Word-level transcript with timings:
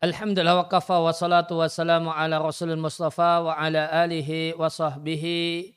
Alhamdulillah 0.00 0.56
wa 0.56 0.64
kafa 0.64 0.96
wa 0.96 1.12
salatu 1.12 1.60
wa 1.60 1.68
salamu 1.68 2.08
ala 2.08 2.40
rasulul 2.40 2.80
mustafa 2.80 3.44
wa 3.44 3.52
ala 3.52 3.84
alihi 3.92 4.56
wa 4.56 4.72
sahbihi 4.72 5.76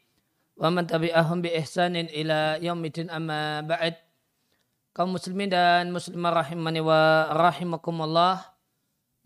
wa 0.56 0.72
man 0.72 0.88
tabi'ahum 0.88 1.44
bi 1.44 1.52
ihsanin 1.52 2.08
ila 2.08 2.56
yaumidin 2.56 3.12
amma 3.12 3.60
ba'd. 3.68 4.00
Kaum 4.96 5.20
muslimin 5.20 5.52
dan 5.52 5.92
muslimah 5.92 6.40
rahimani 6.40 6.80
wa 6.80 7.36
rahimakumullah 7.36 8.48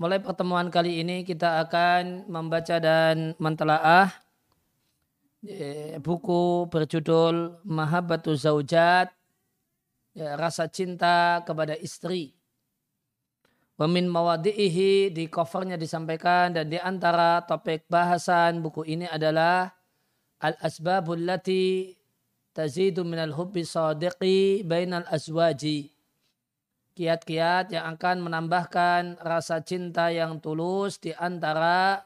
mulai 0.02 0.18
pertemuan 0.18 0.74
kali 0.74 1.06
ini 1.06 1.22
kita 1.22 1.62
akan 1.70 2.26
membaca 2.26 2.82
dan 2.82 3.38
mentelaah 3.38 4.10
eh, 5.46 6.02
buku 6.02 6.74
berjudul 6.74 7.62
Mahabbatu 7.70 8.34
Zaujat 8.34 9.14
ya, 10.18 10.34
rasa 10.42 10.66
cinta 10.66 11.46
kepada 11.46 11.78
istri 11.78 12.37
Wamin 13.78 14.10
mawadi'ihi 14.10 15.14
di 15.14 15.30
covernya 15.30 15.78
disampaikan 15.78 16.50
dan 16.50 16.66
di 16.66 16.82
antara 16.82 17.46
topik 17.46 17.86
bahasan 17.86 18.58
buku 18.66 18.82
ini 18.90 19.06
adalah 19.06 19.70
al-asbabul 20.42 21.22
lati 21.22 21.94
tazidu 22.58 23.06
minal 23.06 23.38
hubbi 23.38 23.62
sadiqi 23.62 24.66
bainal 24.66 25.06
azwaji. 25.06 25.94
Kiat-kiat 26.98 27.70
yang 27.70 27.94
akan 27.94 28.26
menambahkan 28.26 29.22
rasa 29.22 29.62
cinta 29.62 30.10
yang 30.10 30.42
tulus 30.42 30.98
di 30.98 31.14
antara 31.14 32.02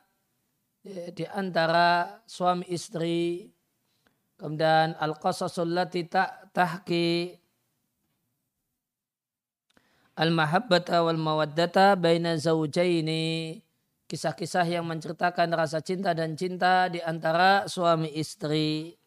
di 1.16 1.24
antara 1.31 2.20
suami 2.28 2.68
istri. 2.68 3.48
Kemudian 4.36 5.00
al-qasasul 5.00 5.72
lati 5.72 6.03
tahki 6.52 7.40
al-mahabbata 10.22 11.02
wal 11.02 11.18
mawaddata 11.18 11.98
baina 11.98 12.38
zaujaini 12.38 13.58
kisah-kisah 14.06 14.70
yang 14.70 14.86
menceritakan 14.86 15.50
rasa 15.58 15.82
cinta 15.82 16.14
dan 16.14 16.38
cinta 16.38 16.86
di 16.92 17.02
antara 17.02 17.66
suami 17.66 18.12
istri. 18.14 19.00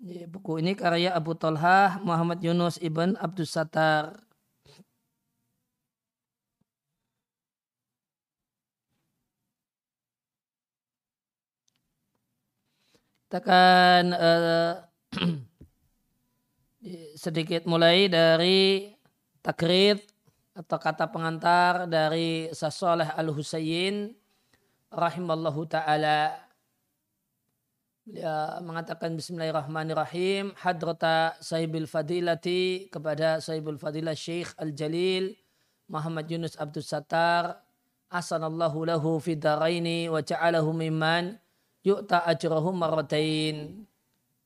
Buku 0.00 0.60
ini 0.60 0.76
karya 0.76 1.16
Abu 1.16 1.32
Talha 1.36 2.00
Muhammad 2.04 2.40
Yunus 2.44 2.76
ibn 2.80 3.16
Abdus 3.16 3.56
Sattar. 3.56 4.20
Kita 13.28 13.38
akan 13.40 14.04
uh, 14.12 14.74
sedikit 17.24 17.64
mulai 17.64 18.10
dari 18.10 18.99
takrid 19.40 20.00
atau 20.52 20.76
kata 20.76 21.08
pengantar 21.08 21.88
dari 21.88 22.52
Sasoleh 22.52 23.08
Al-Husayn 23.16 24.12
rahimallahu 24.92 25.64
taala. 25.70 26.36
Dia 28.10 28.58
mengatakan 28.64 29.14
bismillahirrahmanirrahim 29.14 30.56
hadrata 30.58 31.38
sahibil 31.38 31.86
fadilati 31.86 32.90
kepada 32.90 33.38
sahibul 33.38 33.78
fadilah 33.78 34.16
Syekh 34.18 34.50
Al-Jalil 34.58 35.36
Muhammad 35.86 36.26
Yunus 36.26 36.58
Abdul 36.58 36.82
Sattar 36.82 37.62
asanallahu 38.10 38.82
lahu 38.82 39.22
fi 39.22 39.38
daraini 39.38 40.10
wa 40.10 40.18
ja'alahu 40.18 40.74
mimman 40.74 41.38
yu'ta 41.86 42.26
ajrahu 42.26 42.74
marratain. 42.74 43.86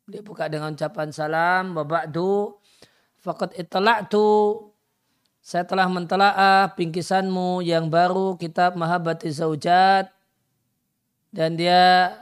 Dia 0.05 0.21
buka 0.21 0.53
dengan 0.53 0.77
ucapan 0.77 1.09
salam 1.09 1.73
wa 1.73 1.85
ba'du 1.89 2.61
faqad 3.25 3.57
itala'tu 3.57 4.61
saya 5.45 5.69
telah 5.69 5.85
mentelaah 5.93 6.73
bingkisanmu 6.73 7.61
yang 7.61 7.93
baru 7.93 8.41
kitab 8.41 8.81
Mahabbati 8.81 9.29
Zaujat 9.29 10.09
dan 11.37 11.61
dia 11.61 12.17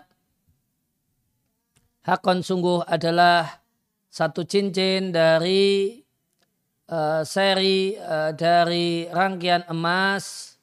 hakon 2.02 2.42
sungguh 2.42 2.82
adalah 2.82 3.62
satu 4.10 4.42
cincin 4.42 5.14
dari 5.14 6.02
uh, 6.90 7.22
seri 7.22 7.94
uh, 7.94 8.34
dari 8.34 9.06
rangkaian 9.06 9.70
emas 9.70 10.58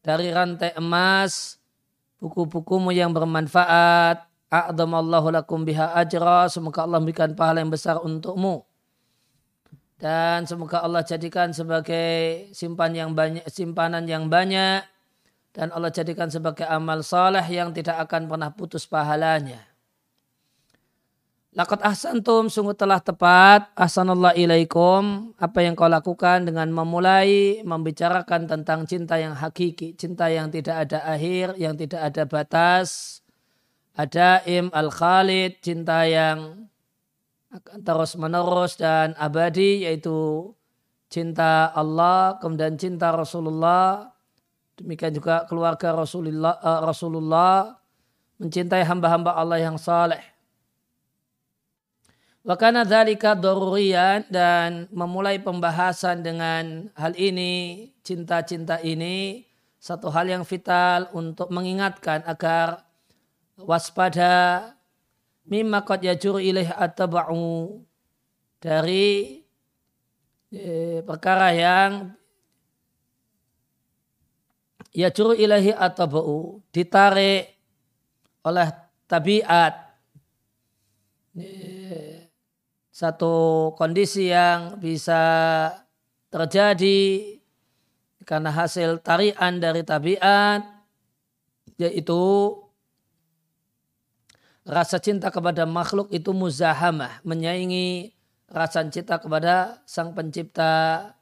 dari 0.00 0.32
rantai 0.32 0.72
emas 0.80 1.60
buku-bukumu 2.24 2.88
yang 2.88 3.12
bermanfaat. 3.12 4.24
A'damallahu 4.50 5.28
lakum 5.30 5.62
biha 5.62 5.92
ajra. 5.92 6.48
Semoga 6.48 6.88
Allah 6.88 6.98
memberikan 7.04 7.36
pahala 7.36 7.60
yang 7.60 7.70
besar 7.70 8.00
untukmu 8.00 8.69
dan 10.00 10.48
semoga 10.48 10.80
Allah 10.80 11.04
jadikan 11.04 11.52
sebagai 11.52 12.48
simpan 12.56 12.96
yang 12.96 13.12
banyak 13.12 13.44
simpanan 13.52 14.08
yang 14.08 14.32
banyak. 14.32 14.80
Dan 15.50 15.74
Allah 15.76 15.92
jadikan 15.92 16.30
sebagai 16.30 16.64
amal 16.64 17.04
saleh 17.04 17.42
yang 17.50 17.74
tidak 17.74 18.00
akan 18.08 18.30
pernah 18.30 18.54
putus 18.54 18.86
pahalanya. 18.86 19.60
Lakot 21.50 21.82
ahsantum 21.82 22.46
sungguh 22.46 22.78
telah 22.78 23.02
tepat. 23.02 23.74
Ahsanallah 23.74 24.32
ilaikum. 24.38 25.34
Apa 25.36 25.66
yang 25.66 25.74
kau 25.74 25.90
lakukan 25.90 26.46
dengan 26.46 26.70
memulai 26.70 27.60
membicarakan 27.66 28.46
tentang 28.46 28.86
cinta 28.86 29.18
yang 29.18 29.34
hakiki, 29.34 29.98
cinta 29.98 30.30
yang 30.30 30.48
tidak 30.54 30.86
ada 30.86 31.02
akhir, 31.02 31.58
yang 31.58 31.74
tidak 31.74 32.06
ada 32.06 32.22
batas, 32.30 33.20
ada 33.98 34.46
im 34.46 34.70
al 34.70 34.94
khalid, 34.94 35.58
cinta 35.58 36.06
yang 36.06 36.69
terus 37.82 38.14
menerus 38.14 38.78
dan 38.78 39.12
abadi 39.18 39.82
yaitu 39.82 40.50
cinta 41.10 41.74
Allah 41.74 42.38
kemudian 42.38 42.78
cinta 42.78 43.10
Rasulullah 43.10 44.14
demikian 44.78 45.12
juga 45.12 45.44
keluarga 45.50 45.92
Rasulullah 45.92 46.56
uh, 46.62 46.80
Rasulullah 46.86 47.80
mencintai 48.40 48.82
hamba-hamba 48.88 49.36
Allah 49.36 49.60
yang 49.60 49.76
saleh. 49.76 50.24
Wakana 52.40 52.88
dzalika 52.88 53.36
daruriyan 53.36 54.32
dan 54.32 54.88
memulai 54.88 55.36
pembahasan 55.36 56.24
dengan 56.24 56.88
hal 56.96 57.12
ini, 57.20 57.84
cinta-cinta 58.00 58.80
ini, 58.80 59.44
satu 59.76 60.08
hal 60.08 60.24
yang 60.24 60.40
vital 60.48 61.12
untuk 61.12 61.52
mengingatkan 61.52 62.24
agar 62.24 62.88
waspada 63.60 64.72
mimma 65.50 65.82
qad 65.82 66.06
yajur 66.06 66.38
ilaih 66.38 66.70
atba'u 66.70 67.82
dari 68.62 69.42
eh, 70.54 71.02
perkara 71.02 71.50
yang 71.50 72.14
yajur 74.94 75.34
ilahi 75.34 75.74
atba'u 75.74 76.62
ditarik 76.70 77.58
oleh 78.46 78.68
tabiat. 79.10 79.74
Eh, 81.34 82.30
satu 82.94 83.70
kondisi 83.74 84.28
yang 84.28 84.76
bisa 84.76 85.22
terjadi 86.30 87.40
karena 88.28 88.52
hasil 88.52 89.00
tarian 89.02 89.58
dari 89.58 89.82
tabiat 89.82 90.62
yaitu 91.80 92.20
rasa 94.64 95.00
cinta 95.00 95.32
kepada 95.32 95.64
makhluk 95.64 96.12
itu 96.12 96.32
muzahamah, 96.36 97.20
menyaingi 97.24 98.12
rasa 98.50 98.84
cinta 98.88 99.16
kepada 99.16 99.80
sang 99.88 100.12
pencipta. 100.12 101.14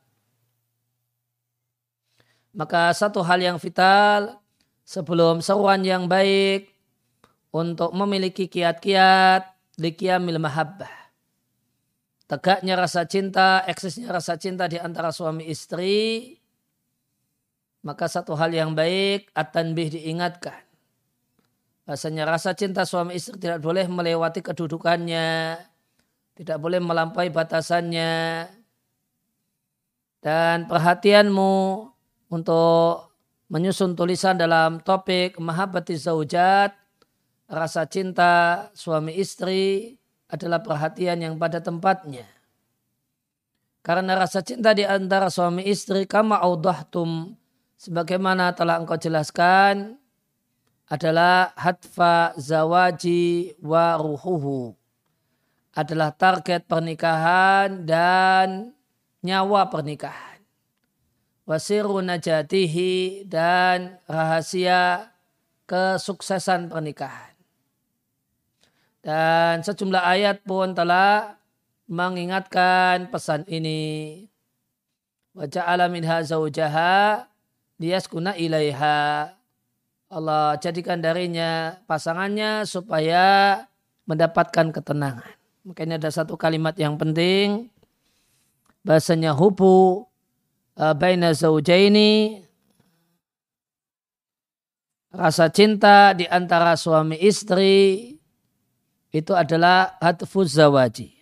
Maka 2.57 2.91
satu 2.97 3.23
hal 3.23 3.39
yang 3.39 3.59
vital 3.61 4.43
sebelum 4.83 5.45
seruan 5.45 5.85
yang 5.87 6.11
baik 6.11 6.73
untuk 7.55 7.95
memiliki 7.95 8.51
kiat-kiat 8.51 9.47
likiamil 9.79 10.43
mahabbah. 10.43 10.91
Tegaknya 12.29 12.77
rasa 12.77 13.09
cinta, 13.09 13.65
eksisnya 13.65 14.13
rasa 14.13 14.37
cinta 14.37 14.69
di 14.69 14.77
antara 14.77 15.09
suami 15.09 15.49
istri, 15.49 16.37
maka 17.81 18.05
satu 18.05 18.37
hal 18.37 18.53
yang 18.53 18.77
baik 18.77 19.33
at-tanbih 19.33 19.97
diingatkan 19.97 20.68
Bahasanya 21.89 22.29
rasa 22.29 22.53
cinta 22.53 22.85
suami 22.85 23.17
istri 23.17 23.41
tidak 23.41 23.65
boleh 23.65 23.89
melewati 23.89 24.45
kedudukannya. 24.45 25.57
Tidak 26.37 26.61
boleh 26.61 26.85
melampaui 26.85 27.33
batasannya. 27.33 28.45
Dan 30.21 30.69
perhatianmu 30.69 31.89
untuk 32.29 33.09
menyusun 33.49 33.97
tulisan 33.97 34.37
dalam 34.37 34.85
topik 34.85 35.41
mahabbati 35.41 35.97
zaujat, 35.97 36.77
rasa 37.49 37.89
cinta 37.89 38.69
suami 38.77 39.17
istri 39.17 39.97
adalah 40.29 40.61
perhatian 40.61 41.25
yang 41.25 41.35
pada 41.41 41.65
tempatnya. 41.65 42.29
Karena 43.81 44.13
rasa 44.13 44.45
cinta 44.45 44.77
di 44.77 44.85
antara 44.85 45.33
suami 45.33 45.65
istri 45.65 46.05
kama 46.05 46.37
audahtum 46.37 47.33
sebagaimana 47.81 48.53
telah 48.53 48.77
engkau 48.77 49.01
jelaskan 49.01 49.97
adalah 50.89 51.53
hatfa 51.53 52.33
zawaji 52.41 53.57
wa 53.61 54.01
ruhuhu. 54.01 54.73
Adalah 55.77 56.11
target 56.17 56.67
pernikahan 56.67 57.87
dan 57.87 58.75
nyawa 59.23 59.69
pernikahan. 59.69 60.29
wasiru 61.49 62.05
najatihi 62.05 63.25
dan 63.25 63.97
rahasia 64.05 65.09
kesuksesan 65.65 66.69
pernikahan. 66.69 67.33
Dan 69.01 69.65
sejumlah 69.65 70.05
ayat 70.05 70.45
pun 70.45 70.77
telah 70.77 71.41
mengingatkan 71.89 73.09
pesan 73.09 73.49
ini. 73.49 74.29
Wajah 75.33 75.65
alamin 75.65 76.05
zawjaha 76.05 77.25
liyaskuna 77.81 78.37
ilaiha. 78.37 79.38
Allah 80.09 80.57
jadikan 80.57 81.05
darinya 81.05 81.77
pasangannya 81.85 82.65
supaya 82.65 83.61
mendapatkan 84.09 84.73
ketenangan. 84.73 85.37
Makanya 85.69 86.01
ada 86.01 86.09
satu 86.09 86.33
kalimat 86.41 86.73
yang 86.81 86.97
penting. 86.97 87.69
Bahasanya 88.81 89.37
hubu 89.37 90.09
uh, 90.81 90.95
baina 90.97 91.37
zaujaini 91.37 92.41
rasa 95.13 95.53
cinta 95.53 96.17
di 96.17 96.25
antara 96.25 96.73
suami 96.73 97.21
istri 97.21 98.17
itu 99.13 99.33
adalah 99.37 100.01
hatfuz 100.01 100.57
zawaji. 100.57 101.13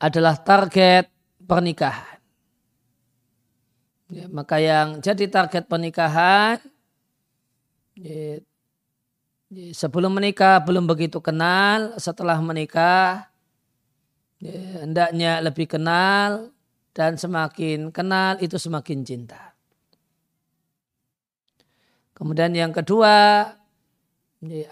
Adalah 0.00 0.40
target 0.40 1.12
pernikahan. 1.44 2.17
Ya, 4.08 4.24
maka 4.32 4.56
yang 4.56 5.04
jadi 5.04 5.28
target 5.28 5.68
pernikahan 5.68 6.56
ya, 7.92 8.40
ya, 9.52 9.66
sebelum 9.76 10.16
menikah 10.16 10.64
belum 10.64 10.88
begitu 10.88 11.20
kenal, 11.20 11.92
setelah 12.00 12.40
menikah 12.40 13.28
ya, 14.40 14.88
hendaknya 14.88 15.44
lebih 15.44 15.68
kenal, 15.68 16.48
dan 16.96 17.20
semakin 17.20 17.94
kenal 17.94 18.40
itu 18.42 18.56
semakin 18.58 19.04
cinta. 19.04 19.52
Kemudian 22.16 22.50
yang 22.50 22.74
kedua, 22.74 23.44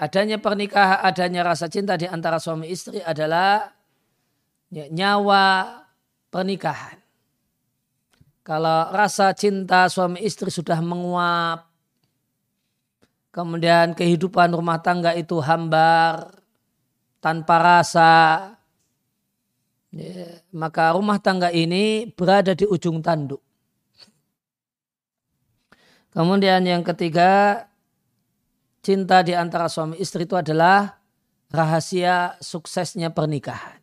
adanya 0.02 0.42
pernikahan, 0.42 1.06
adanya 1.06 1.46
rasa 1.46 1.70
cinta 1.70 1.94
di 1.94 2.10
antara 2.10 2.42
suami 2.42 2.66
istri 2.66 2.98
adalah 3.04 3.70
nyawa 4.72 5.86
pernikahan. 6.34 7.05
Kalau 8.46 8.94
rasa 8.94 9.34
cinta 9.34 9.90
suami 9.90 10.22
istri 10.22 10.54
sudah 10.54 10.78
menguap, 10.78 11.66
kemudian 13.34 13.90
kehidupan 13.90 14.54
rumah 14.54 14.78
tangga 14.78 15.19
itu 15.19 15.43
hambar, 15.43 16.31
tanpa 17.19 17.58
rasa, 17.58 18.14
Ya, 19.96 20.44
maka 20.52 20.93
rumah 20.93 21.16
tangga 21.16 21.48
ini 21.48 22.12
berada 22.12 22.52
di 22.52 22.69
ujung 22.69 23.00
tanduk. 23.00 23.40
Kemudian 26.12 26.60
yang 26.69 26.84
ketiga, 26.84 27.64
cinta 28.84 29.25
di 29.25 29.32
antara 29.32 29.72
suami 29.72 29.96
istri 29.96 30.28
itu 30.28 30.37
adalah 30.37 31.00
rahasia 31.49 32.37
suksesnya 32.44 33.08
pernikahan. 33.08 33.81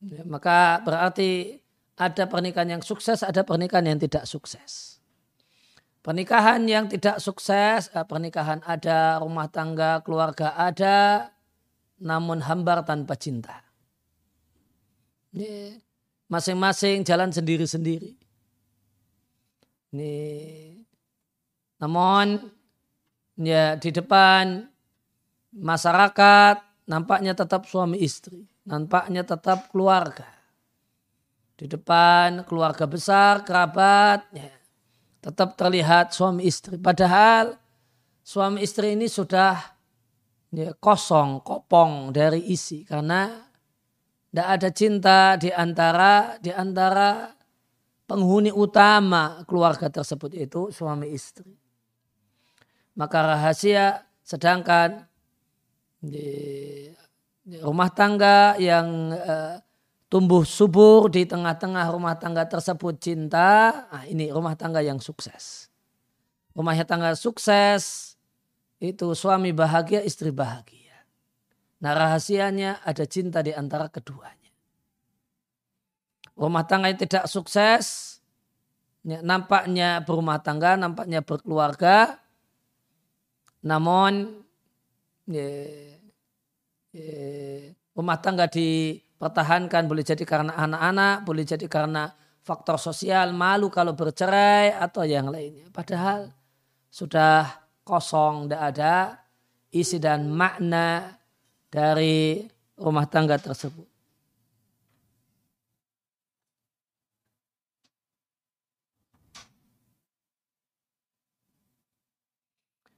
Ya, 0.00 0.24
maka 0.24 0.80
berarti 0.80 1.61
ada 2.08 2.24
pernikahan 2.26 2.78
yang 2.78 2.82
sukses, 2.82 3.22
ada 3.22 3.46
pernikahan 3.46 3.86
yang 3.94 4.00
tidak 4.02 4.26
sukses. 4.26 4.98
Pernikahan 6.02 6.66
yang 6.66 6.90
tidak 6.90 7.22
sukses, 7.22 7.86
eh, 7.94 8.06
pernikahan 8.06 8.58
ada, 8.66 9.22
rumah 9.22 9.46
tangga, 9.46 10.02
keluarga 10.02 10.58
ada, 10.58 11.30
namun 12.02 12.42
hambar 12.42 12.82
tanpa 12.82 13.14
cinta 13.14 13.62
masing-masing 16.28 17.04
jalan 17.04 17.32
sendiri-sendiri. 17.32 18.16
Namun 21.80 22.52
ya 23.36 23.76
di 23.76 23.90
depan 23.92 24.64
masyarakat 25.52 26.56
nampaknya 26.88 27.36
tetap 27.36 27.68
suami 27.68 28.00
istri, 28.00 28.48
nampaknya 28.64 29.24
tetap 29.24 29.68
keluarga. 29.68 30.28
Di 31.62 31.70
depan 31.70 32.42
keluarga 32.42 32.90
besar, 32.90 33.46
kerabat, 33.46 34.26
ya, 34.34 34.50
tetap 35.22 35.54
terlihat 35.54 36.10
suami 36.10 36.42
istri. 36.42 36.74
Padahal 36.74 37.54
suami 38.26 38.66
istri 38.66 38.98
ini 38.98 39.06
sudah 39.06 39.54
ya, 40.50 40.74
kosong, 40.74 41.38
kopong 41.46 42.10
dari 42.10 42.50
isi 42.50 42.82
karena 42.82 43.30
tidak 44.26 44.48
ada 44.58 44.68
cinta 44.74 45.18
di 45.38 45.54
antara 45.54 46.34
di 46.42 46.50
antara 46.50 47.30
penghuni 48.10 48.50
utama 48.50 49.46
keluarga 49.46 49.86
tersebut 49.86 50.34
itu 50.34 50.74
suami 50.74 51.14
istri. 51.14 51.54
Maka 52.98 53.22
rahasia 53.22 54.02
sedangkan 54.26 55.06
di, 56.02 56.26
rumah 57.62 57.94
tangga 57.94 58.58
yang 58.58 59.14
uh, 59.14 59.62
tumbuh 60.12 60.44
subur 60.44 61.08
di 61.08 61.24
tengah-tengah 61.24 61.88
rumah 61.88 62.20
tangga 62.20 62.44
tersebut 62.44 63.00
cinta, 63.00 63.88
nah 63.88 64.04
ini 64.04 64.28
rumah 64.28 64.52
tangga 64.52 64.84
yang 64.84 65.00
sukses. 65.00 65.72
Rumah 66.52 66.76
tangga 66.84 67.16
sukses 67.16 68.12
itu 68.76 69.16
suami 69.16 69.56
bahagia, 69.56 70.04
istri 70.04 70.28
bahagia. 70.28 71.00
Nah 71.80 71.96
rahasianya 71.96 72.84
ada 72.84 73.08
cinta 73.08 73.40
di 73.40 73.56
antara 73.56 73.88
keduanya. 73.88 74.52
Rumah 76.36 76.64
tangga 76.68 76.92
yang 76.92 77.00
tidak 77.00 77.24
sukses, 77.24 78.20
ya, 79.08 79.24
nampaknya 79.24 80.04
berumah 80.04 80.44
tangga, 80.44 80.76
nampaknya 80.76 81.24
berkeluarga, 81.24 82.20
namun 83.64 84.44
ya, 85.24 85.48
ya, 86.92 87.16
rumah 87.96 88.20
tangga 88.20 88.44
dipertahankan 89.22 89.86
boleh 89.86 90.02
jadi 90.02 90.26
karena 90.26 90.50
anak-anak, 90.58 91.22
boleh 91.22 91.46
jadi 91.46 91.70
karena 91.70 92.10
faktor 92.42 92.74
sosial, 92.74 93.30
malu 93.30 93.70
kalau 93.70 93.94
bercerai 93.94 94.74
atau 94.74 95.06
yang 95.06 95.30
lainnya. 95.30 95.70
Padahal 95.70 96.26
sudah 96.90 97.46
kosong, 97.86 98.50
tidak 98.50 98.62
ada 98.74 99.22
isi 99.70 100.02
dan 100.02 100.26
makna 100.26 101.14
dari 101.70 102.42
rumah 102.74 103.06
tangga 103.06 103.38
tersebut. 103.38 103.86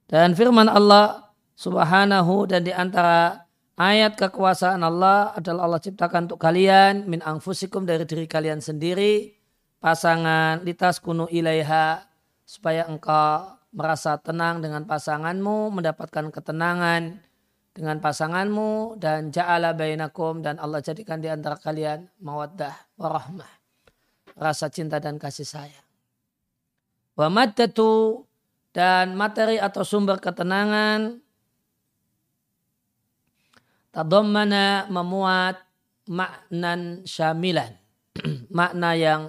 Dan 0.09 0.33
firman 0.33 0.73
Allah 0.73 1.29
subhanahu 1.53 2.49
dan 2.49 2.65
di 2.65 2.73
antara 2.73 3.44
ayat 3.75 4.15
kekuasaan 4.19 4.83
Allah 4.83 5.35
adalah 5.35 5.67
Allah 5.67 5.83
ciptakan 5.83 6.31
untuk 6.31 6.41
kalian 6.43 7.07
min 7.11 7.23
angfusikum 7.23 7.83
dari 7.87 8.07
diri 8.07 8.27
kalian 8.31 8.63
sendiri 8.63 9.35
pasangan 9.83 10.63
litas 10.63 11.03
kunu 11.03 11.29
ilaiha 11.29 12.07
supaya 12.47 12.87
engkau 12.87 13.55
merasa 13.75 14.15
tenang 14.23 14.63
dengan 14.63 14.87
pasanganmu 14.87 15.75
mendapatkan 15.75 16.31
ketenangan 16.31 17.19
dengan 17.75 17.99
pasanganmu 17.99 19.03
dan 19.03 19.35
ja'ala 19.35 19.75
bainakum 19.75 20.39
dan 20.39 20.63
Allah 20.63 20.79
jadikan 20.79 21.19
di 21.19 21.27
antara 21.27 21.59
kalian 21.59 22.07
mawaddah 22.23 22.71
warahmah. 22.95 23.51
Rasa 24.39 24.71
cinta 24.71 25.03
dan 25.03 25.19
kasih 25.19 25.47
sayang. 25.47 25.87
Wa 27.19 27.27
maddatu 27.27 28.23
dan 28.71 29.19
materi 29.19 29.59
atau 29.59 29.83
sumber 29.83 30.23
ketenangan 30.23 31.19
tadommana 33.95 34.91
memuat 34.91 35.63
maknan 36.11 37.07
syamilan. 37.07 37.79
Makna 38.55 38.95
yang 38.95 39.23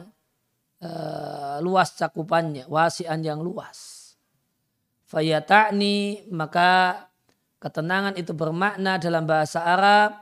uh, 0.81 1.57
luas 1.61 1.93
cakupannya, 1.97 2.65
wasian 2.69 3.21
yang 3.21 3.41
luas. 3.41 4.13
Fayata'ni 5.09 6.29
maka 6.33 7.05
Ketenangan 7.65 8.13
itu 8.13 8.29
bermakna 8.37 9.01
dalam 9.01 9.25
bahasa 9.25 9.65
Arab 9.65 10.13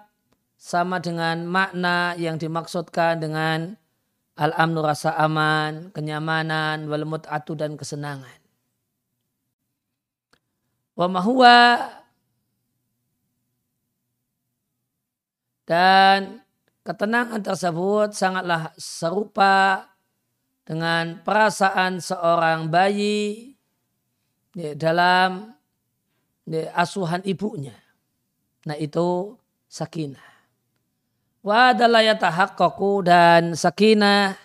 sama 0.55 1.03
dengan 1.03 1.43
makna 1.43 2.15
yang 2.15 2.39
dimaksudkan 2.39 3.19
dengan 3.19 3.75
al-amnu 4.39 4.79
rasa 4.79 5.11
aman, 5.19 5.91
kenyamanan, 5.91 6.87
wal 6.87 7.03
mut'atu 7.03 7.51
dan 7.59 7.75
kesenangan. 7.75 8.39
Wa 10.95 11.11
mahuwa 11.11 11.83
dan 15.63 16.43
ketenangan 16.83 17.39
tersebut 17.39 18.11
sangatlah 18.11 18.75
serupa 18.75 19.87
dengan 20.63 21.19
perasaan 21.23 21.99
seorang 21.99 22.67
bayi 22.71 23.55
dalam 24.75 25.51
asuhan 26.75 27.23
ibunya. 27.23 27.75
Nah 28.63 28.77
itu 28.79 29.35
sakinah. 29.67 30.31
Wa 31.43 31.75
adalah 31.75 31.99
yatahaqqaqu 31.99 32.91
dan 33.03 33.51
sakinah 33.55 34.39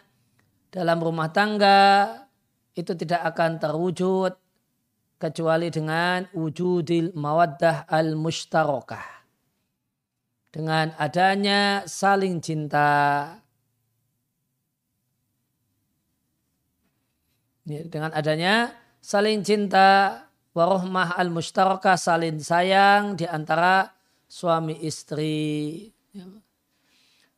dalam 0.75 0.99
rumah 0.99 1.31
tangga 1.31 2.11
itu 2.75 2.95
tidak 2.99 3.35
akan 3.35 3.63
terwujud 3.63 4.35
kecuali 5.19 5.71
dengan 5.71 6.27
wujudil 6.35 7.15
mawaddah 7.15 7.87
al-mushtarakah. 7.91 9.18
Dengan 10.59 10.91
adanya 10.99 11.87
saling 11.87 12.43
cinta. 12.43 13.31
Dengan 17.63 18.11
adanya 18.11 18.75
saling 18.99 19.47
cinta 19.47 20.19
warohmah 20.59 21.15
al-mushtarakah 21.15 21.95
saling 21.95 22.43
sayang 22.43 23.15
di 23.15 23.23
antara 23.31 23.95
suami 24.27 24.83
istri. 24.83 25.87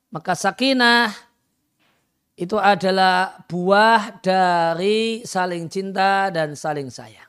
Maka 0.08 0.32
sakinah 0.32 1.12
itu 2.40 2.56
adalah 2.56 3.44
buah 3.44 4.16
dari 4.24 5.28
saling 5.28 5.68
cinta 5.68 6.32
dan 6.32 6.56
saling 6.56 6.88
sayang. 6.88 7.28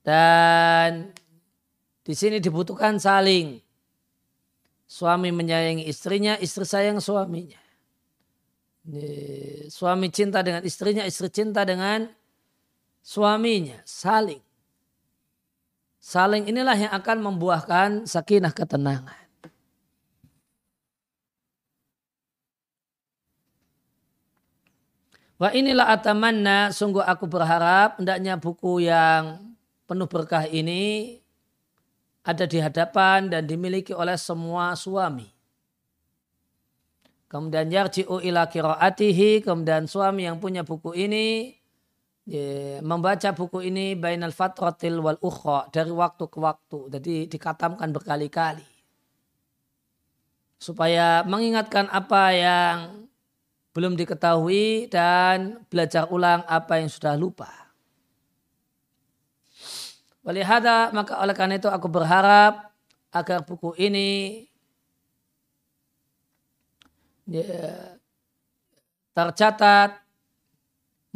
Dan 0.00 1.12
di 2.08 2.16
sini 2.16 2.40
dibutuhkan 2.40 2.96
saling. 2.96 3.60
Suami 4.88 5.28
menyayangi 5.28 5.84
istrinya, 5.84 6.40
istri 6.40 6.64
sayang 6.64 7.04
suaminya. 7.04 7.60
Suami 9.68 10.08
cinta 10.08 10.40
dengan 10.40 10.64
istrinya, 10.64 11.04
istri 11.04 11.28
cinta 11.28 11.68
dengan 11.68 12.08
suaminya, 13.04 13.84
saling. 13.84 14.40
Saling 16.00 16.48
inilah 16.48 16.72
yang 16.72 16.92
akan 16.96 17.18
membuahkan 17.20 18.08
sakinah 18.08 18.56
ketenangan. 18.56 19.28
Wa 25.36 25.52
inilah 25.52 25.92
atamanna, 25.92 26.72
sungguh 26.72 27.04
aku 27.04 27.28
berharap 27.28 28.00
hendaknya 28.00 28.40
buku 28.40 28.88
yang 28.88 29.52
penuh 29.84 30.08
berkah 30.08 30.48
ini 30.48 31.20
ada 32.28 32.44
di 32.44 32.60
hadapan 32.60 33.32
dan 33.32 33.48
dimiliki 33.48 33.96
oleh 33.96 34.20
semua 34.20 34.76
suami. 34.76 35.24
Kemudian 37.28 37.72
yarji'u 37.72 38.20
ila 38.20 38.48
kiraatihi, 38.48 39.40
kemudian 39.40 39.88
suami 39.88 40.28
yang 40.28 40.36
punya 40.36 40.60
buku 40.60 40.92
ini 40.92 41.56
ya, 42.28 42.80
membaca 42.84 43.32
buku 43.32 43.68
ini 43.68 43.96
bainal 43.96 44.32
fatratil 44.32 45.00
wal 45.00 45.20
ukhra 45.24 45.72
dari 45.72 45.92
waktu 45.92 46.24
ke 46.28 46.38
waktu. 46.40 46.78
Jadi 46.92 47.14
dikatamkan 47.32 47.88
berkali-kali. 47.92 48.64
Supaya 50.60 51.24
mengingatkan 51.24 51.88
apa 51.88 52.32
yang 52.32 52.76
belum 53.72 53.96
diketahui 53.96 54.88
dan 54.88 55.64
belajar 55.68 56.08
ulang 56.12 56.44
apa 56.48 56.80
yang 56.80 56.88
sudah 56.92 57.16
lupa. 57.16 57.67
Walihada 60.28 60.92
maka 60.92 61.16
oleh 61.24 61.32
karena 61.32 61.56
itu 61.56 61.72
aku 61.72 61.88
berharap 61.88 62.68
agar 63.08 63.48
buku 63.48 63.72
ini 63.80 64.44
tercatat 69.16 70.04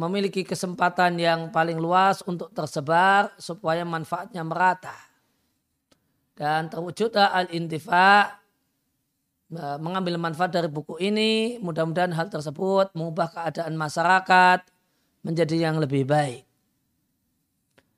memiliki 0.01 0.41
kesempatan 0.41 1.21
yang 1.21 1.53
paling 1.53 1.77
luas 1.77 2.25
untuk 2.25 2.49
tersebar 2.57 3.29
supaya 3.37 3.85
manfaatnya 3.85 4.41
merata. 4.41 4.97
Dan 6.33 6.65
terwujudlah 6.73 7.29
al-intifa 7.29 8.41
e, 9.53 9.63
mengambil 9.77 10.17
manfaat 10.17 10.57
dari 10.57 10.65
buku 10.65 10.97
ini, 10.97 11.61
mudah-mudahan 11.61 12.17
hal 12.17 12.33
tersebut 12.33 12.89
mengubah 12.97 13.29
keadaan 13.29 13.77
masyarakat 13.77 14.65
menjadi 15.21 15.69
yang 15.69 15.77
lebih 15.77 16.09
baik. 16.09 16.41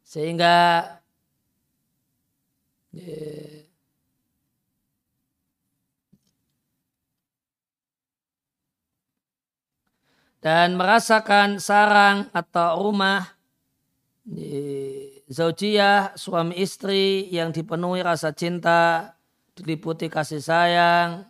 Sehingga 0.04 0.84
dan 10.46 10.78
merasakan 10.78 11.58
sarang 11.58 12.30
atau 12.30 12.86
rumah 12.86 13.34
zaujiyah 15.26 16.14
suami 16.14 16.54
istri 16.62 17.26
yang 17.34 17.50
dipenuhi 17.50 18.06
rasa 18.06 18.30
cinta 18.30 19.18
diliputi 19.58 20.06
kasih 20.06 20.46
sayang 20.46 21.26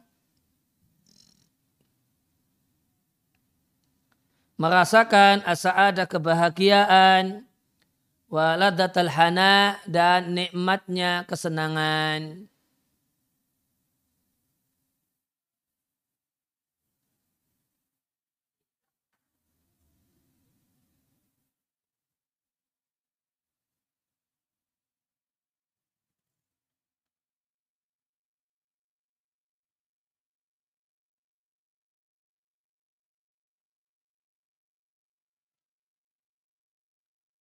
merasakan 4.60 5.48
asa 5.48 5.72
ada 5.72 6.04
kebahagiaan 6.04 7.48
waladatul 8.29 9.10
hana 9.12 9.77
dan 9.86 10.34
nikmatnya 10.34 11.25
kesenangan 11.29 12.50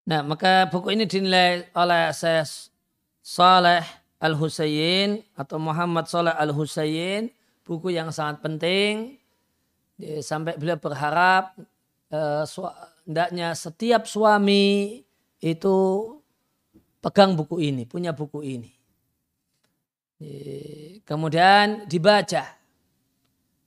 Nah, 0.04 0.20
maka 0.20 0.68
buku 0.68 0.92
ini 1.00 1.08
dinilai 1.08 1.72
oleh 1.72 2.12
saya 2.12 2.44
Saleh 3.24 3.88
Al-Husayn 4.20 5.24
atau 5.32 5.56
Muhammad 5.64 6.12
Saleh 6.12 6.36
Al-Husayn, 6.36 7.32
buku 7.64 7.96
yang 7.96 8.12
sangat 8.12 8.44
penting. 8.44 9.16
Sampai 10.20 10.60
beliau 10.60 10.76
berharap 10.76 11.56
eh, 12.12 12.44
hendaknya 13.08 13.56
setiap 13.56 14.04
suami 14.04 15.00
itu 15.40 15.78
pegang 17.00 17.40
buku 17.40 17.64
ini, 17.64 17.88
punya 17.88 18.12
buku 18.12 18.44
ini. 18.44 18.72
Kemudian 21.08 21.88
dibaca 21.88 22.44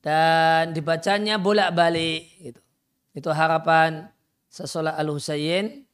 dan 0.05 0.76
dibacanya 0.76 1.40
bolak-balik. 1.40 2.28
Gitu. 2.45 2.61
Itu 3.16 3.33
harapan 3.33 4.12
Sesolah 4.52 5.00
Al-Husayn 5.00 5.86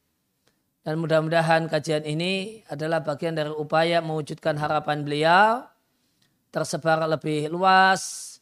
dan 0.83 0.99
mudah-mudahan 0.99 1.71
kajian 1.71 2.03
ini 2.03 2.59
adalah 2.67 2.99
bagian 2.99 3.31
dari 3.31 3.47
upaya 3.55 4.03
mewujudkan 4.03 4.59
harapan 4.59 5.07
beliau 5.07 5.63
tersebar 6.51 7.07
lebih 7.07 7.47
luas 7.47 8.35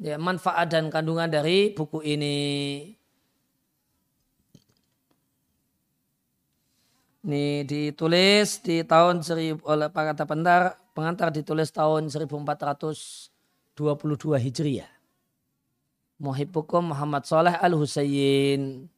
ya, 0.00 0.16
manfaat 0.16 0.72
dan 0.72 0.88
kandungan 0.88 1.28
dari 1.28 1.70
buku 1.76 2.00
ini. 2.00 2.38
Ini 7.22 7.62
ditulis 7.62 8.58
di 8.66 8.82
tahun 8.82 9.22
seribu 9.22 9.62
oleh 9.62 9.86
para 9.94 10.10
pengantar, 10.10 10.74
pengantar 10.90 11.30
ditulis 11.30 11.70
tahun 11.70 12.10
1422 12.10 13.30
Hijriah. 14.42 14.90
Muhibbukum 16.18 16.90
Muhammad 16.90 17.22
Saleh 17.22 17.54
Al-Husayn. 17.62 18.90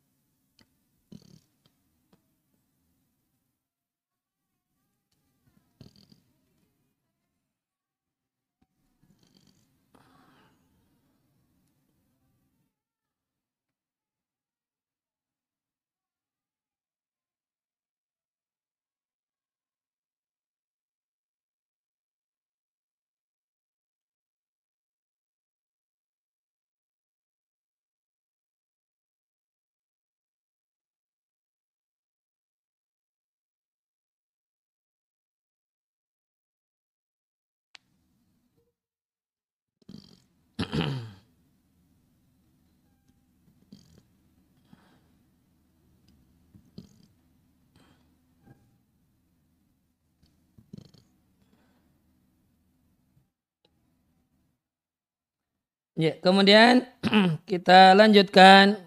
Ya, 55.94 56.18
kemudian 56.18 56.90
kita 57.50 57.94
lanjutkan. 57.94 58.82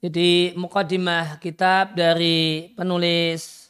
Jadi 0.00 0.56
mukadimah 0.56 1.36
kitab 1.42 1.92
dari 1.92 2.72
penulis 2.72 3.68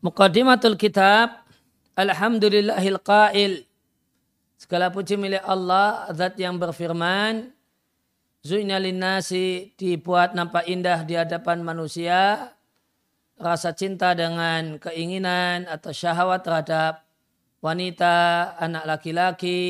Mukadimatul 0.00 0.76
kitab 0.76 1.44
Alhamdulillahil 1.96 3.00
qail. 3.00 3.52
Segala 4.56 4.92
puji 4.92 5.16
milik 5.16 5.40
Allah 5.44 6.08
Zat 6.12 6.36
yang 6.36 6.60
berfirman 6.60 7.52
Zu'ina 8.44 8.76
nasi 8.80 9.72
dibuat 9.80 10.36
nampak 10.36 10.68
indah 10.68 11.08
di 11.08 11.16
hadapan 11.16 11.64
manusia 11.64 12.52
Rasa 13.34 13.74
cinta 13.74 14.14
dengan 14.14 14.78
keinginan 14.78 15.66
atau 15.66 15.90
syahwat 15.90 16.46
terhadap 16.46 17.02
wanita, 17.58 18.54
anak 18.62 18.84
laki-laki, 18.86 19.62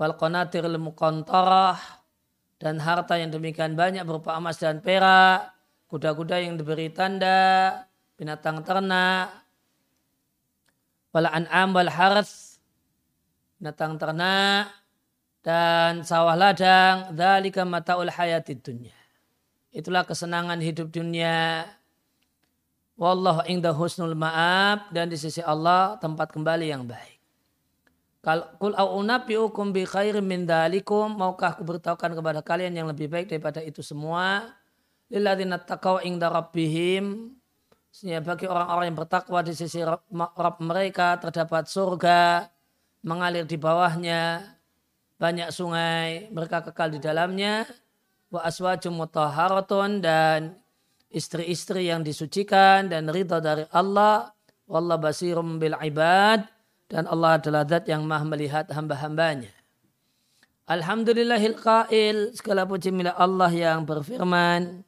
wal 0.00 0.18
qanatir 0.18 0.66
dan 2.60 2.76
harta 2.80 3.14
yang 3.16 3.30
demikian 3.32 3.78
banyak 3.78 4.02
berupa 4.02 4.34
emas 4.36 4.58
dan 4.58 4.82
perak, 4.82 5.52
kuda-kuda 5.86 6.40
yang 6.40 6.60
diberi 6.60 6.92
tanda, 6.92 7.84
binatang 8.18 8.66
ternak, 8.66 9.30
wal 11.14 11.28
an'am 11.30 11.70
wal 11.70 11.88
harth, 11.88 12.60
binatang 13.56 13.96
ternak, 13.96 14.68
dan 15.40 16.04
sawah 16.04 16.36
ladang, 16.36 17.16
dzalika 17.16 17.64
mataul 17.64 18.12
hayatid 18.12 18.60
dunya. 18.60 18.96
Itulah 19.72 20.04
kesenangan 20.04 20.58
hidup 20.60 20.92
dunia. 20.92 21.64
Wallahu 23.00 23.40
inda 23.48 23.72
husnul 23.72 24.12
ma'ab. 24.12 24.92
Dan 24.92 25.08
di 25.08 25.16
sisi 25.16 25.40
Allah 25.40 25.96
tempat 25.96 26.28
kembali 26.36 26.68
yang 26.68 26.84
baik. 26.84 27.16
Kul 28.60 28.76
au 28.76 29.00
unabiukum 29.00 29.72
bi 29.72 29.88
khairin 29.88 30.20
min 30.20 30.44
dalikum. 30.44 31.08
Maukah 31.16 31.56
aku 31.56 31.64
beritahukan 31.64 32.12
kepada 32.12 32.44
kalian 32.44 32.76
yang 32.76 32.84
lebih 32.92 33.08
baik 33.08 33.32
daripada 33.32 33.64
itu 33.64 33.80
semua? 33.80 34.52
Lilladzina 35.08 35.56
taqaw 35.56 36.04
inda 36.04 36.28
rabbihim. 36.28 37.32
Sehingga 37.88 38.20
bagi 38.20 38.44
orang-orang 38.44 38.92
yang 38.92 38.98
bertakwa 39.00 39.40
di 39.42 39.56
sisi 39.56 39.80
Rabb 39.82 40.60
mereka 40.60 41.16
terdapat 41.16 41.72
surga 41.72 42.52
mengalir 43.00 43.48
di 43.48 43.56
bawahnya. 43.56 44.44
Banyak 45.16 45.48
sungai 45.48 46.28
mereka 46.28 46.60
kekal 46.68 46.92
di 46.92 47.00
dalamnya. 47.00 47.64
Wa 48.28 48.44
aswajum 48.44 48.92
mutahharatun. 48.92 50.04
Dan 50.04 50.59
istri-istri 51.10 51.90
yang 51.90 52.06
disucikan 52.06 52.86
dan 52.86 53.10
ridha 53.10 53.42
dari 53.42 53.66
Allah 53.74 54.30
wallahu 54.70 55.10
basirum 55.10 55.58
bil 55.58 55.74
ibad 55.82 56.46
dan 56.86 57.06
Allah 57.10 57.38
adalah 57.38 57.62
zat 57.66 57.86
yang 57.86 58.06
maha 58.06 58.26
melihat 58.26 58.66
hamba-hambanya. 58.70 59.50
Alhamdulillahil 60.70 61.58
qail, 61.58 62.30
segala 62.34 62.62
puji 62.62 62.94
milik 62.94 63.14
Allah 63.18 63.50
yang 63.50 63.82
berfirman. 63.82 64.86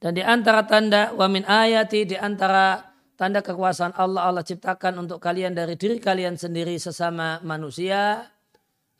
Dan 0.00 0.12
di 0.12 0.24
antara 0.24 0.64
tanda 0.68 1.12
wa 1.16 1.28
min 1.28 1.44
ayati 1.48 2.04
di 2.04 2.16
antara 2.16 2.80
tanda 3.16 3.40
kekuasaan 3.40 3.96
Allah 3.96 4.28
Allah 4.28 4.44
ciptakan 4.44 5.00
untuk 5.00 5.16
kalian 5.16 5.56
dari 5.56 5.80
diri 5.80 5.96
kalian 5.96 6.36
sendiri 6.36 6.76
sesama 6.76 7.40
manusia 7.40 8.28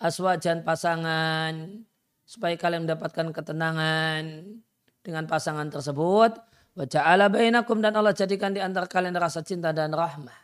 aswajan 0.00 0.64
pasangan 0.64 1.84
supaya 2.24 2.56
kalian 2.56 2.88
mendapatkan 2.88 3.30
ketenangan 3.30 4.48
dengan 5.04 5.24
pasangan 5.28 5.68
tersebut 5.68 6.40
Wa 6.74 6.84
ja'ala 6.90 7.30
bainakum 7.30 7.78
dan 7.78 7.94
Allah 7.94 8.10
jadikan 8.10 8.50
di 8.50 8.58
antara 8.58 8.90
kalian 8.90 9.14
rasa 9.14 9.46
cinta 9.46 9.70
dan 9.70 9.94
rahmah. 9.94 10.34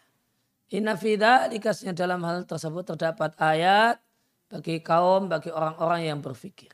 Inna 0.71 0.95
fida 0.95 1.51
dikasihnya 1.51 1.91
dalam 1.99 2.23
hal 2.23 2.47
tersebut 2.47 2.95
terdapat 2.95 3.35
ayat 3.43 3.99
bagi 4.47 4.79
kaum, 4.79 5.27
bagi 5.27 5.51
orang-orang 5.51 6.07
yang 6.07 6.19
berfikir. 6.23 6.71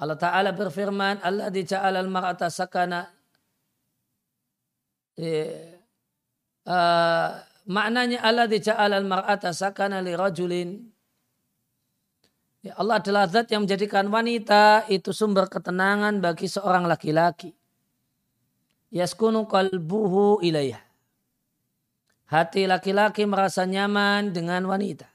Allah 0.00 0.16
Ta'ala 0.16 0.56
berfirman, 0.56 1.20
Allah 1.20 1.52
di 1.52 1.62
ja'ala 1.68 2.00
al-mar'ata 2.00 2.48
sakana. 2.48 3.12
Uh, 6.64 7.30
maknanya 7.68 8.24
Allah 8.24 8.48
di 8.48 8.58
ja'ala 8.58 9.04
al-mar'ata 9.04 9.52
sakana 9.52 10.00
li 10.00 10.16
rajulin. 10.16 10.80
Ya, 12.64 12.72
Allah 12.80 12.96
adalah 12.96 13.28
zat 13.28 13.52
yang 13.52 13.68
menjadikan 13.68 14.08
wanita 14.08 14.88
itu 14.88 15.12
sumber 15.12 15.52
ketenangan 15.52 16.24
bagi 16.24 16.48
seorang 16.48 16.88
laki-laki 16.88 17.52
yaskunu 18.94 19.50
kalbuhu 19.50 20.38
ilayah. 20.38 20.78
Hati 22.30 22.70
laki-laki 22.70 23.26
merasa 23.26 23.66
nyaman 23.66 24.30
dengan 24.30 24.62
wanita. 24.70 25.10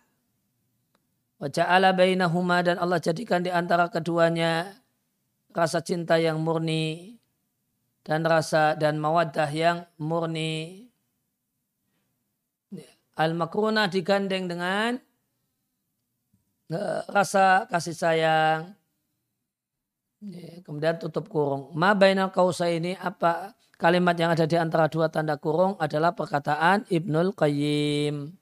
Waja'ala 1.39 1.95
bainahuma 1.95 2.59
dan 2.59 2.75
Allah 2.75 2.99
jadikan 2.99 3.39
di 3.39 3.47
antara 3.47 3.88
keduanya 3.88 4.75
rasa 5.55 5.79
cinta 5.79 6.19
yang 6.19 6.43
murni 6.43 7.15
dan 8.03 8.27
rasa 8.27 8.75
dan 8.75 8.99
mawaddah 8.99 9.47
yang 9.47 9.88
murni. 9.95 10.91
Al-makrunah 13.15 13.88
digandeng 13.88 14.51
dengan 14.51 14.99
rasa 17.10 17.65
kasih 17.67 17.95
sayang. 17.97 18.60
Kemudian 20.63 20.99
tutup 20.99 21.32
kurung. 21.32 21.71
Ma 21.73 21.95
bainal 21.95 22.29
kausa 22.29 22.67
ini 22.67 22.93
apa 22.99 23.55
Kalimat 23.79 24.12
yang 24.19 24.36
ada 24.36 24.43
di 24.43 24.60
antara 24.60 24.91
dua 24.91 25.08
tanda 25.08 25.39
kurung 25.39 25.79
adalah 25.79 26.12
perkataan 26.12 26.84
Ibnul 26.91 27.32
Qayyim. 27.32 28.36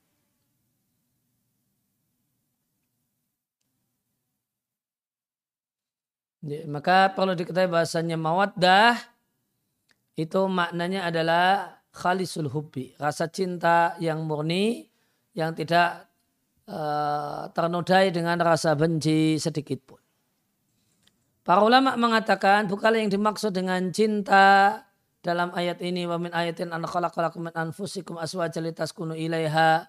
Maka 6.66 7.14
perlu 7.14 7.38
diketahui 7.38 7.70
bahasanya 7.70 8.18
mawaddah 8.18 8.98
itu 10.18 10.50
maknanya 10.50 11.06
adalah 11.06 11.78
khalisul 11.94 12.50
hubbi, 12.50 12.98
rasa 12.98 13.30
cinta 13.30 13.94
yang 14.02 14.26
murni 14.26 14.90
yang 15.38 15.54
tidak 15.54 16.10
uh, 16.68 17.50
ternodai 17.56 18.12
dengan 18.12 18.38
rasa 18.44 18.76
benci 18.76 19.40
sedikit 19.40 19.80
pun. 19.84 20.02
Para 21.48 21.64
ulama 21.64 21.96
mengatakan 21.96 22.68
bukanlah 22.68 23.00
yang 23.00 23.12
dimaksud 23.12 23.56
dengan 23.56 23.80
cinta 23.96 24.84
dalam 25.24 25.56
ayat 25.56 25.80
ini 25.80 26.04
wa 26.04 26.20
min 26.20 26.32
ayatin 26.36 26.76
an 26.76 26.84
khalaqalakum 26.84 27.48
min 27.48 27.56
anfusikum 27.56 28.20
aswajan 28.20 28.68
litaskunu 28.68 29.16
ilaiha 29.16 29.88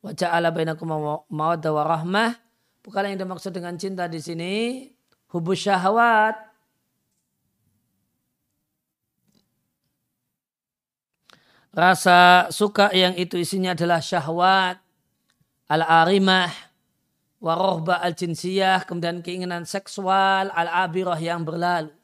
wa 0.00 0.10
ja'ala 0.14 0.54
bainakum 0.54 0.86
mawaddah 1.26 1.70
wa 1.74 1.82
rahmah. 1.82 2.30
Bukanlah 2.80 3.12
yang 3.12 3.20
dimaksud 3.26 3.50
dengan 3.52 3.74
cinta 3.76 4.06
di 4.06 4.22
sini 4.22 4.86
hubus 5.34 5.66
syahwat. 5.66 6.38
Rasa 11.70 12.50
suka 12.50 12.90
yang 12.90 13.14
itu 13.14 13.38
isinya 13.38 13.74
adalah 13.78 14.02
syahwat 14.02 14.89
al-arimah 15.70 16.50
warohba 17.38 18.02
al-jinsiyah 18.02 18.82
kemudian 18.82 19.22
keinginan 19.22 19.62
seksual 19.62 20.50
al-abirah 20.50 21.22
yang 21.22 21.46
berlalu. 21.46 21.94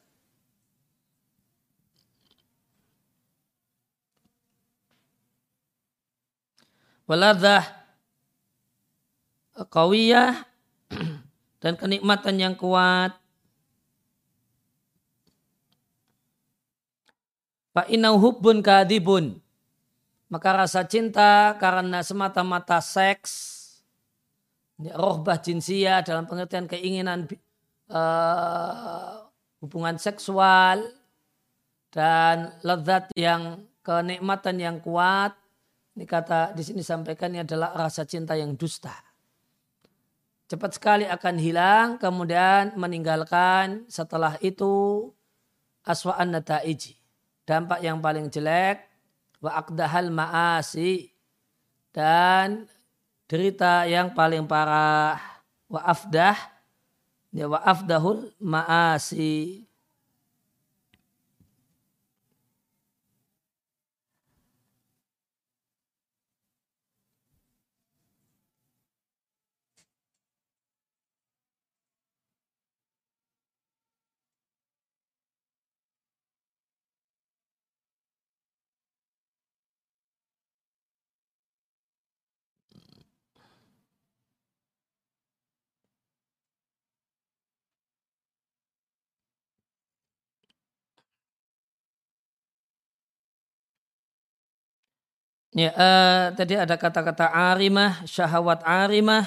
waladah 7.07 7.63
kawiyah 9.71 10.43
dan 11.63 11.73
kenikmatan 11.79 12.35
yang 12.37 12.53
kuat. 12.53 13.15
Fa 17.71 17.87
hubbun 17.89 18.61
kadibun. 18.61 19.39
Maka 20.27 20.67
rasa 20.67 20.83
cinta 20.83 21.55
karena 21.55 22.03
semata-mata 22.03 22.83
seks, 22.83 23.56
rohbah 24.77 25.41
jinsia 25.41 26.05
dalam 26.05 26.29
pengertian 26.29 26.69
keinginan 26.69 27.25
uh, 27.89 29.25
hubungan 29.61 29.97
seksual 29.97 30.85
dan 31.89 32.53
lezat 32.61 33.09
yang 33.17 33.65
kenikmatan 33.81 34.61
yang 34.61 34.77
kuat 34.83 35.33
ini 35.97 36.05
kata 36.05 36.53
di 36.53 36.61
sini 36.61 36.85
sampaikannya 36.85 37.41
adalah 37.41 37.73
rasa 37.73 38.05
cinta 38.05 38.37
yang 38.37 38.53
dusta. 38.53 38.93
Cepat 40.45 40.77
sekali 40.77 41.09
akan 41.09 41.35
hilang, 41.41 41.87
kemudian 41.97 42.77
meninggalkan 42.77 43.89
setelah 43.89 44.37
itu 44.45 45.09
aswa'an 45.81 46.37
nataiji. 46.37 46.93
Dampak 47.49 47.81
yang 47.81 47.97
paling 47.97 48.29
jelek, 48.29 48.85
wa 49.41 49.57
akdahal 49.57 50.13
ma'asi, 50.13 51.09
dan 51.89 52.69
derita 53.27 53.83
yang 53.83 54.15
paling 54.15 54.47
parah, 54.47 55.19
wa 55.67 55.83
afdah, 55.83 56.39
ya 57.35 57.51
wa 57.51 57.59
afdahul 57.59 58.31
ma'asi. 58.39 59.66
Ya, 95.57 95.73
uh, 95.73 96.37
tadi 96.37 96.53
ada 96.53 96.77
kata-kata 96.77 97.33
arimah, 97.33 98.05
syahwat 98.05 98.61
arimah. 98.61 99.25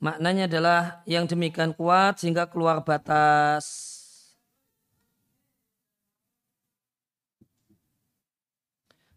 Maknanya 0.00 0.48
adalah 0.48 1.04
yang 1.04 1.28
demikian 1.28 1.76
kuat 1.76 2.16
sehingga 2.16 2.48
keluar 2.48 2.80
batas. 2.80 3.92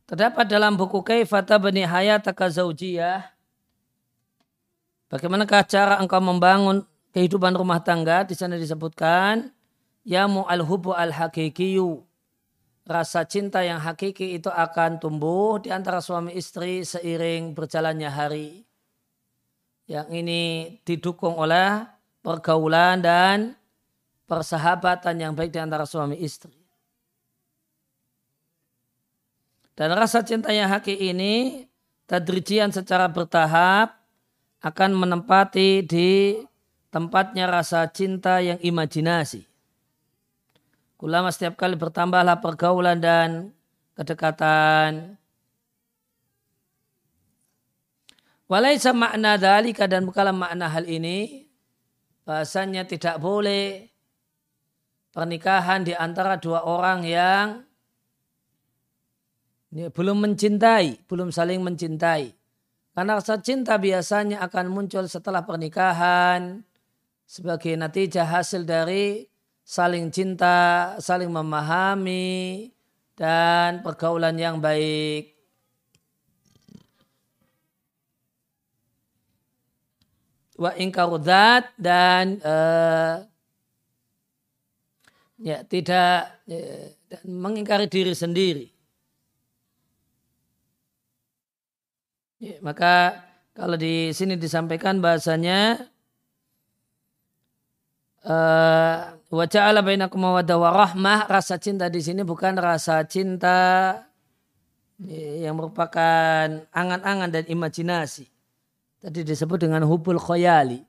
Terdapat 0.04 0.52
dalam 0.52 0.76
buku 0.76 1.00
Kaifata 1.00 1.56
Bani 1.56 1.88
Hayataka 1.88 2.52
Zaujiyah. 2.52 3.32
Bagaimanakah 5.08 5.64
cara 5.64 5.96
engkau 6.04 6.20
membangun 6.20 6.84
kehidupan 7.16 7.56
rumah 7.56 7.80
tangga? 7.80 8.28
Di 8.28 8.36
sana 8.36 8.60
disebutkan, 8.60 9.48
Ya 10.04 10.28
mu'al 10.28 10.60
hubu 10.60 10.92
al-hakikiyu 10.92 12.09
rasa 12.90 13.22
cinta 13.30 13.62
yang 13.62 13.78
hakiki 13.78 14.34
itu 14.42 14.50
akan 14.50 14.98
tumbuh 14.98 15.62
di 15.62 15.70
antara 15.70 16.02
suami 16.02 16.34
istri 16.34 16.82
seiring 16.82 17.54
berjalannya 17.54 18.10
hari. 18.10 18.66
Yang 19.86 20.08
ini 20.10 20.42
didukung 20.82 21.38
oleh 21.38 21.86
pergaulan 22.26 22.98
dan 23.06 23.54
persahabatan 24.26 25.22
yang 25.22 25.34
baik 25.38 25.54
di 25.54 25.62
antara 25.62 25.86
suami 25.86 26.18
istri. 26.18 26.58
Dan 29.78 29.94
rasa 29.94 30.26
cinta 30.26 30.50
yang 30.50 30.74
hakiki 30.74 31.14
ini 31.14 31.66
tadrijian 32.10 32.74
secara 32.74 33.06
bertahap 33.06 34.02
akan 34.66 34.92
menempati 34.98 35.86
di 35.86 36.42
tempatnya 36.90 37.46
rasa 37.46 37.86
cinta 37.88 38.42
yang 38.42 38.58
imajinasi. 38.60 39.46
Kulama 41.00 41.32
setiap 41.32 41.56
kali 41.56 41.80
bertambahlah 41.80 42.44
pergaulan 42.44 43.00
dan 43.00 43.56
kedekatan. 43.96 45.16
Walaisa 48.52 48.92
makna 48.92 49.40
dalika 49.40 49.88
dan 49.88 50.04
bukanlah 50.04 50.36
makna 50.36 50.68
hal 50.68 50.84
ini. 50.84 51.48
Bahasanya 52.28 52.84
tidak 52.84 53.16
boleh 53.24 53.88
pernikahan 55.16 55.88
di 55.88 55.96
antara 55.96 56.36
dua 56.36 56.68
orang 56.68 57.08
yang 57.08 57.64
ini 59.70 59.88
belum 59.88 60.20
mencintai, 60.20 61.08
belum 61.08 61.30
saling 61.30 61.62
mencintai. 61.62 62.34
Karena 62.92 63.16
rasa 63.16 63.40
cinta 63.40 63.80
biasanya 63.80 64.44
akan 64.44 64.66
muncul 64.68 65.08
setelah 65.08 65.46
pernikahan 65.46 66.66
sebagai 67.24 67.78
natijah 67.78 68.26
hasil 68.26 68.66
dari 68.66 69.29
saling 69.70 70.10
cinta, 70.10 70.98
saling 70.98 71.30
memahami, 71.30 72.74
dan 73.14 73.86
pergaulan 73.86 74.34
yang 74.34 74.58
baik. 74.58 75.38
Wa 80.58 80.74
ingkarudat 80.74 81.72
dan 81.78 82.42
uh, 82.42 83.24
ya 85.38 85.64
tidak 85.64 86.34
ya, 86.50 86.92
dan 87.08 87.24
mengingkari 87.30 87.86
diri 87.86 88.12
sendiri. 88.18 88.68
Ya, 92.42 92.58
maka 92.60 93.22
kalau 93.54 93.78
di 93.78 94.12
sini 94.18 94.36
disampaikan 94.36 95.00
bahasanya 95.00 95.88
Wa 98.26 99.46
ja'ala 99.48 99.80
bainakum 99.80 100.20
mawaddah 100.20 100.58
wa 100.60 100.70
rahmah. 100.74 101.30
Rasa 101.32 101.56
cinta 101.62 101.88
di 101.88 102.04
sini 102.04 102.28
bukan 102.28 102.60
rasa 102.60 103.04
cinta 103.08 103.96
yang 105.40 105.56
merupakan 105.56 106.68
angan-angan 106.76 107.30
dan 107.32 107.44
imajinasi. 107.48 108.28
Tadi 109.00 109.24
disebut 109.24 109.64
dengan 109.64 109.88
hubul 109.88 110.20
khoyali. 110.20 110.84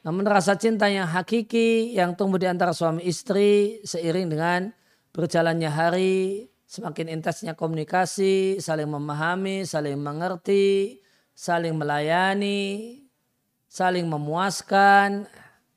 Namun 0.00 0.24
rasa 0.24 0.56
cinta 0.56 0.88
yang 0.88 1.04
hakiki 1.04 1.92
yang 1.92 2.16
tumbuh 2.16 2.40
di 2.40 2.48
antara 2.48 2.72
suami 2.72 3.04
istri 3.04 3.84
seiring 3.84 4.32
dengan 4.32 4.72
berjalannya 5.12 5.68
hari, 5.68 6.48
semakin 6.64 7.20
intensnya 7.20 7.52
komunikasi, 7.52 8.56
saling 8.64 8.88
memahami, 8.88 9.68
saling 9.68 10.00
mengerti, 10.00 11.04
saling 11.36 11.76
melayani, 11.76 13.04
saling 13.68 14.08
memuaskan, 14.08 15.28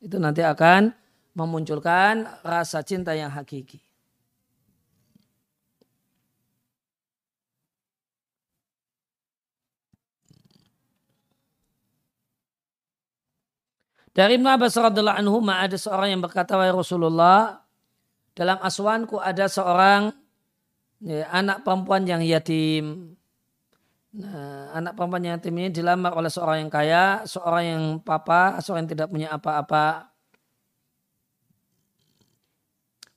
itu 0.02 0.18
nanti 0.18 0.42
akan 0.42 0.92
memunculkan 1.38 2.28
rasa 2.42 2.82
cinta 2.82 3.14
yang 3.14 3.32
hakiki. 3.32 3.80
Dari 14.12 14.36
Ibn 14.36 14.60
Abbas 14.60 14.76
radhiallahu 14.76 15.20
anhu 15.24 15.40
ada 15.48 15.78
seorang 15.80 16.12
yang 16.12 16.20
berkata 16.20 16.60
wahai 16.60 16.76
Rasulullah 16.76 17.64
dalam 18.36 18.60
aswanku 18.60 19.16
ada 19.24 19.48
seorang 19.48 20.12
ya, 21.00 21.32
anak 21.32 21.64
perempuan 21.64 22.04
yang 22.04 22.20
yatim. 22.20 23.16
Nah, 24.12 24.76
anak 24.76 25.00
perempuan 25.00 25.24
yatim 25.24 25.56
ini 25.56 25.72
dilamar 25.72 26.12
oleh 26.12 26.28
seorang 26.28 26.68
yang 26.68 26.72
kaya, 26.72 27.24
seorang 27.24 27.64
yang 27.64 27.84
papa, 28.04 28.60
seorang 28.60 28.84
yang 28.84 28.92
tidak 28.92 29.08
punya 29.08 29.32
apa-apa. 29.32 30.12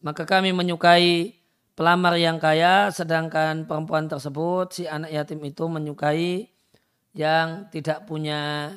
Maka 0.06 0.22
kami 0.22 0.54
menyukai 0.54 1.34
pelamar 1.74 2.14
yang 2.14 2.38
kaya, 2.38 2.94
sedangkan 2.94 3.66
perempuan 3.66 4.06
tersebut, 4.06 4.70
si 4.70 4.82
anak 4.86 5.10
yatim 5.10 5.42
itu 5.42 5.66
menyukai 5.66 6.46
yang 7.10 7.66
tidak 7.74 8.06
punya 8.06 8.70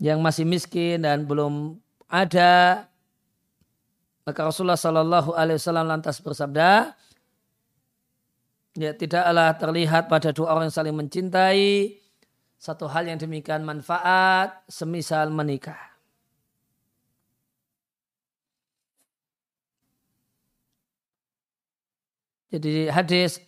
yang 0.00 0.20
masih 0.24 0.44
miskin 0.48 1.04
dan 1.04 1.24
belum 1.24 1.80
ada 2.08 2.84
maka 4.24 4.40
Rasulullah 4.44 4.76
Shallallahu 4.76 5.32
Alaihi 5.32 5.56
Wasallam 5.56 5.88
lantas 5.88 6.20
bersabda 6.20 6.92
ya 8.74 8.90
tidaklah 8.94 9.54
terlihat 9.58 10.10
pada 10.10 10.34
dua 10.34 10.54
orang 10.54 10.70
yang 10.70 10.76
saling 10.76 10.96
mencintai 10.96 11.98
satu 12.58 12.90
hal 12.90 13.06
yang 13.06 13.18
demikian 13.18 13.62
manfaat 13.62 14.62
semisal 14.66 15.30
menikah 15.30 15.94
Jadi 22.54 22.86
hadis 22.86 23.42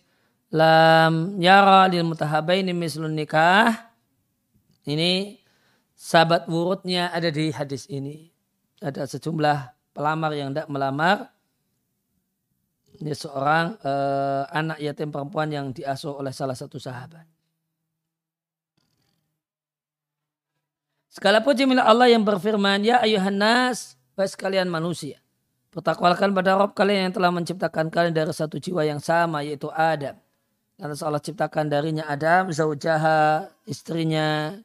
lam 0.51 1.39
yara 1.39 1.87
lil 1.87 2.03
mutahabaini 2.03 2.75
mislun 2.75 3.15
nikah 3.15 3.87
ini 4.83 5.39
sahabat 5.95 6.51
wurudnya 6.51 7.07
ada 7.11 7.31
di 7.31 7.51
hadis 7.55 7.87
ini. 7.87 8.31
Ada 8.83 9.07
sejumlah 9.07 9.75
pelamar 9.91 10.31
yang 10.35 10.51
tidak 10.51 10.67
melamar. 10.67 11.31
Ini 12.97 13.13
seorang 13.13 13.77
eh, 13.77 14.43
anak 14.49 14.81
yatim 14.81 15.13
perempuan 15.13 15.53
yang 15.53 15.69
diasuh 15.69 16.17
oleh 16.17 16.33
salah 16.33 16.57
satu 16.57 16.81
sahabat. 16.81 17.25
Segala 21.13 21.41
puji 21.41 21.65
milik 21.65 21.81
Allah 21.81 22.13
yang 22.13 22.21
berfirman, 22.21 22.85
Ya 22.85 23.01
ayuhan 23.01 23.41
nas, 23.41 23.97
baik 24.13 24.33
sekalian 24.33 24.69
manusia. 24.69 25.17
Bertakwakan 25.73 26.33
pada 26.33 26.57
Rob 26.57 26.73
kalian 26.73 27.09
yang 27.09 27.13
telah 27.13 27.29
menciptakan 27.33 27.89
kalian 27.93 28.13
dari 28.13 28.33
satu 28.33 28.57
jiwa 28.57 28.85
yang 28.85 29.01
sama 29.01 29.45
yaitu 29.45 29.69
Adam. 29.73 30.17
Dan 30.77 30.93
Allah 30.93 31.21
ciptakan 31.21 31.73
darinya 31.73 32.05
Adam, 32.05 32.53
Zaujaha, 32.53 33.49
istrinya. 33.65 34.57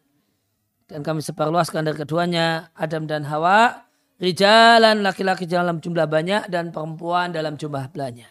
Dan 0.85 1.01
kami 1.01 1.25
seperluaskan 1.25 1.89
dari 1.89 1.97
keduanya 1.97 2.69
Adam 2.77 3.09
dan 3.09 3.25
Hawa. 3.25 3.89
Rijalan 4.23 5.03
laki-laki 5.03 5.51
dalam 5.51 5.83
jumlah 5.83 6.07
banyak 6.07 6.47
dan 6.47 6.71
perempuan 6.71 7.35
dalam 7.35 7.59
jumlah 7.59 7.91
banyak. 7.91 8.31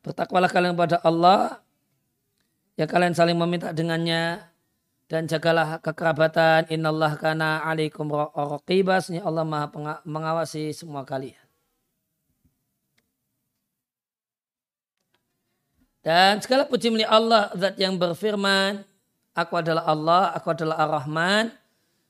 Bertakwalah 0.00 0.48
kalian 0.48 0.72
kepada 0.72 1.04
Allah. 1.04 1.60
Ya 2.80 2.88
kalian 2.88 3.12
saling 3.12 3.36
meminta 3.36 3.76
dengannya 3.76 4.40
dan 5.06 5.30
jagalah 5.30 5.78
kekerabatan 5.78 6.66
innallah 6.66 7.14
kana 7.14 7.62
alaikum 7.62 8.10
raqibas 8.34 9.10
Allah 9.22 9.46
maha 9.46 10.02
mengawasi 10.02 10.74
semua 10.74 11.06
kalian 11.06 11.38
dan 16.02 16.42
segala 16.42 16.66
puji 16.66 16.90
milik 16.90 17.06
Allah 17.06 17.54
zat 17.54 17.78
yang 17.78 17.94
berfirman 17.94 18.82
Aku 19.36 19.60
adalah 19.60 19.84
Allah, 19.84 20.32
aku 20.32 20.56
adalah 20.56 20.80
Ar-Rahman. 20.80 21.52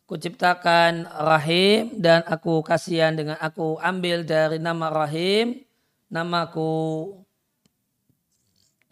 Kuciptakan 0.06 1.10
Rahim 1.10 1.98
dan 1.98 2.22
aku 2.30 2.62
kasihan 2.62 3.10
dengan 3.10 3.34
aku 3.42 3.74
ambil 3.82 4.22
dari 4.22 4.62
nama 4.62 4.86
Rahim. 4.86 5.66
Namaku 6.06 7.10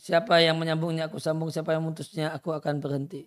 Siapa 0.04 0.36
yang 0.44 0.60
menyambungnya 0.60 1.08
aku 1.08 1.16
sambung, 1.16 1.48
siapa 1.48 1.72
yang 1.72 1.80
memutusnya 1.80 2.28
aku 2.36 2.52
akan 2.52 2.76
berhenti. 2.76 3.24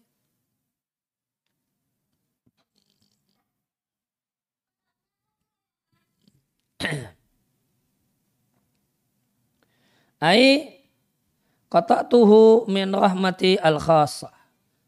Ai 10.21 10.77
kata 11.65 12.05
tuhu 12.05 12.69
min 12.69 12.93
rahmati 12.93 13.57
al 13.57 13.81
khasa. 13.81 14.36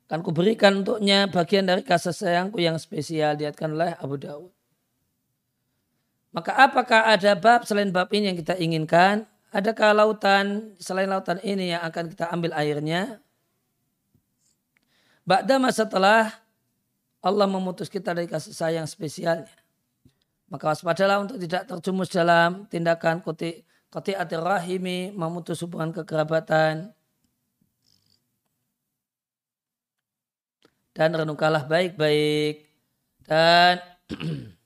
Kan 0.09 0.25
kuberikan 0.25 0.81
untuknya 0.81 1.29
bagian 1.29 1.69
dari 1.69 1.85
kasih 1.85 2.09
sayangku 2.11 2.57
yang 2.57 2.81
spesial 2.81 3.37
diatkan 3.37 3.69
oleh 3.77 3.93
Abu 4.01 4.17
Dawud. 4.17 4.49
Maka 6.33 6.57
apakah 6.57 7.09
ada 7.09 7.37
bab 7.37 7.61
selain 7.65 7.93
bab 7.93 8.09
ini 8.09 8.33
yang 8.33 8.37
kita 8.37 8.57
inginkan? 8.57 9.29
Adakah 9.53 9.93
lautan 9.93 10.77
selain 10.81 11.09
lautan 11.09 11.37
ini 11.45 11.73
yang 11.73 11.81
akan 11.85 12.09
kita 12.09 12.29
ambil 12.29 12.53
airnya? 12.57 13.21
Ba'dama 15.25 15.69
setelah 15.69 16.41
Allah 17.21 17.45
memutus 17.45 17.85
kita 17.85 18.13
dari 18.13 18.25
kasih 18.25 18.53
sayang 18.53 18.89
spesialnya. 18.89 19.49
Maka 20.49 20.73
waspadalah 20.73 21.21
untuk 21.21 21.37
tidak 21.37 21.69
terjumus 21.69 22.09
dalam 22.09 22.65
tindakan 22.65 23.21
kuti, 23.21 23.61
kuti 23.93 24.17
rahimi, 24.17 25.13
memutus 25.13 25.61
hubungan 25.61 25.93
kekerabatan. 25.93 26.89
Dan 30.99 31.15
renungkanlah 31.15 31.63
baik-baik. 31.63 32.67
Dan 33.23 33.79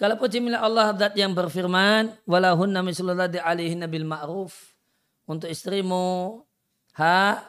Segala 0.00 0.16
puji 0.16 0.40
milik 0.40 0.64
Allah 0.64 0.96
zat 0.96 1.12
yang 1.12 1.36
berfirman, 1.36 2.16
walahunna 2.24 2.80
mislulladi 2.80 3.36
alihi 3.36 3.76
nabil 3.76 4.08
ma'ruf. 4.08 4.72
Untuk 5.28 5.52
istrimu, 5.52 6.40
hak 6.96 7.44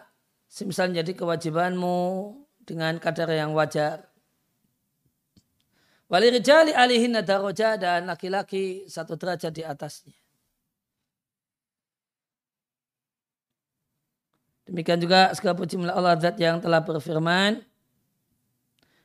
semisal 0.52 0.92
jadi 0.92 1.16
kewajibanmu 1.16 2.36
dengan 2.68 3.00
kadar 3.00 3.32
yang 3.32 3.56
wajar. 3.56 4.04
Walirijali 6.12 6.76
alihin 6.76 7.16
daraja 7.24 7.80
dan 7.80 8.04
laki-laki 8.04 8.84
satu 8.84 9.16
derajat 9.16 9.56
di 9.56 9.64
atasnya. 9.64 10.12
Demikian 14.72 15.04
juga 15.04 15.36
segala 15.36 15.60
puji 15.60 15.76
milik 15.76 15.92
Allah 15.92 16.16
zat 16.16 16.40
yang 16.40 16.64
telah 16.64 16.80
berfirman, 16.80 17.60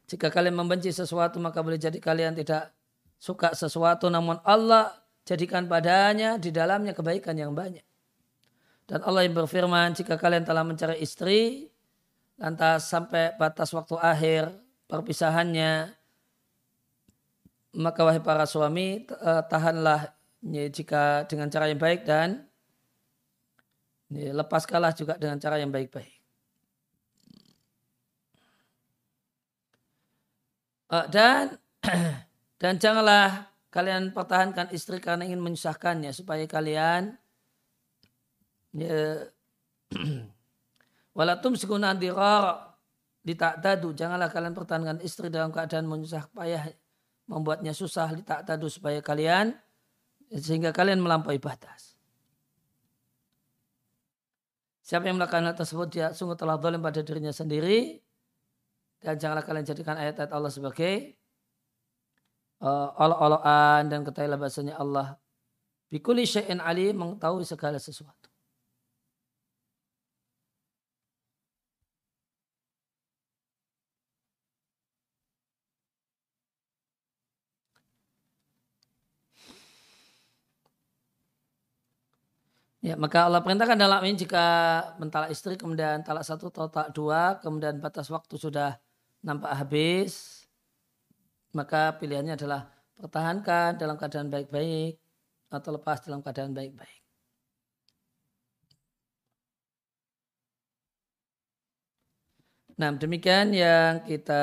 jika 0.07 0.31
kalian 0.31 0.55
membenci 0.55 0.95
sesuatu 0.95 1.43
maka 1.43 1.59
boleh 1.59 1.75
jadi 1.75 1.99
kalian 1.99 2.39
tidak 2.39 2.71
suka 3.19 3.51
sesuatu 3.51 4.07
namun 4.07 4.39
Allah 4.47 4.95
jadikan 5.27 5.67
padanya 5.67 6.39
di 6.39 6.55
dalamnya 6.55 6.95
kebaikan 6.95 7.35
yang 7.35 7.51
banyak. 7.51 7.83
Dan 8.87 9.03
Allah 9.03 9.27
yang 9.27 9.35
berfirman, 9.35 9.99
jika 9.99 10.15
kalian 10.15 10.47
telah 10.47 10.63
mencari 10.63 11.03
istri, 11.03 11.67
lantas 12.39 12.87
sampai 12.87 13.35
batas 13.35 13.75
waktu 13.75 13.99
akhir 13.99 14.55
perpisahannya, 14.87 15.91
maka 17.75 18.07
wahai 18.07 18.23
para 18.23 18.47
suami, 18.47 19.03
eh, 19.03 19.43
tahanlah 19.51 20.15
jika 20.47 21.27
dengan 21.27 21.51
cara 21.51 21.67
yang 21.67 21.83
baik 21.83 22.07
dan 22.07 22.46
lepaskanlah 24.11 24.95
juga 24.95 25.19
dengan 25.19 25.39
cara 25.43 25.59
yang 25.59 25.75
baik-baik. 25.75 26.17
Eh, 30.87 31.07
dan 31.11 31.59
dan 32.63 32.75
janganlah 32.79 33.51
kalian 33.75 34.15
pertahankan 34.15 34.71
istri 34.71 35.03
karena 35.03 35.27
ingin 35.27 35.43
menyusahkannya 35.43 36.15
supaya 36.15 36.47
kalian 36.47 37.19
ya, 38.71 39.27
walatum 41.19 41.59
sekunan 41.59 41.99
dirar 41.99 42.79
ditaktadu 43.27 43.91
janganlah 43.99 44.31
kalian 44.31 44.55
pertahankan 44.55 45.03
istri 45.03 45.27
dalam 45.27 45.51
keadaan 45.51 45.91
menyusah 45.91 46.31
payah 46.31 46.71
membuatnya 47.27 47.75
susah 47.75 48.15
ditaktadu 48.15 48.71
supaya 48.71 49.03
kalian 49.03 49.59
sehingga 50.31 50.71
kalian 50.71 51.03
melampaui 51.03 51.43
batas. 51.43 51.96
Siapa 54.87 55.11
yang 55.11 55.19
melakukan 55.19 55.43
hal 55.43 55.59
tersebut 55.59 55.89
dia 55.91 56.15
sungguh 56.15 56.39
telah 56.39 56.63
zalim 56.63 56.79
pada 56.79 57.03
dirinya 57.03 57.35
sendiri 57.35 57.99
dan 59.03 59.19
janganlah 59.19 59.43
kalian 59.43 59.67
jadikan 59.67 59.99
ayat-ayat 59.99 60.31
Allah 60.31 60.47
sebagai 60.47 61.19
uh, 62.63 62.95
olok-olokan 62.95 63.91
dan 63.91 64.07
ketahuilah 64.07 64.39
bahasanya 64.39 64.79
Allah 64.79 65.19
bikuli 65.91 66.23
syai'in 66.23 66.63
ali 66.63 66.95
mengetahui 66.95 67.43
segala 67.43 67.83
sesuatu. 67.83 68.26
Ya, 82.87 82.95
maka 82.95 83.27
Allah 83.27 83.43
perintahkan 83.43 83.79
dalam 83.83 83.99
ini 84.07 84.15
jika 84.15 84.47
mentalak 85.03 85.35
istri 85.35 85.59
kemudian 85.59 86.07
talak 86.07 86.23
satu 86.23 86.55
atau 86.55 86.71
talak 86.71 86.95
dua 86.95 87.35
kemudian 87.43 87.83
batas 87.83 88.07
waktu 88.15 88.35
sudah 88.39 88.79
nampak 89.27 89.51
habis 89.59 90.47
maka 91.51 91.99
pilihannya 91.99 92.39
adalah 92.39 92.71
pertahankan 92.95 93.75
dalam 93.75 93.99
keadaan 93.99 94.31
baik-baik 94.31 95.03
atau 95.51 95.71
lepas 95.75 95.99
dalam 96.07 96.23
keadaan 96.23 96.55
baik-baik. 96.55 97.03
Nah 102.79 102.95
demikian 102.95 103.51
yang 103.51 104.07
kita 104.07 104.43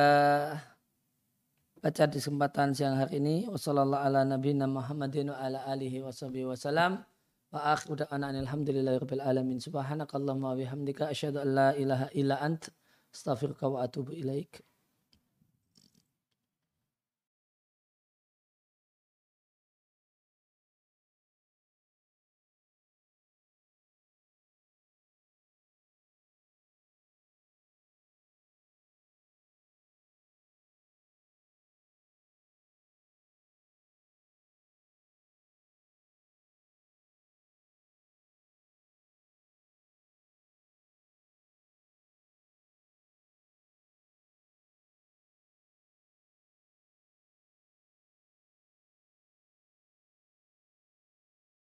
baca 1.79 2.03
di 2.11 2.17
kesempatan 2.19 2.75
siang 2.75 2.99
hari 2.99 3.23
ini. 3.23 3.47
Wassalamualaikum 3.47 4.75
warahmatullahi 4.75 6.03
wabarakatuh. 6.03 7.12
Wa 7.53 7.77
akhiru 7.77 7.95
da'ana 8.01 8.33
alhamdulillahi 8.33 8.97
rabbil 8.97 9.21
alamin. 9.21 9.59
Subhanakallahumma 9.61 10.47
wa 10.51 10.57
bihamdika 10.57 11.13
asyhadu 11.13 11.37
an 11.45 11.53
la 11.53 11.69
ilaha 11.77 12.09
illa 12.17 12.41
ant 12.41 12.69
astaghfiruka 13.13 13.69
wa 13.69 13.83
atubu 13.85 14.09
ilaik. 14.09 14.65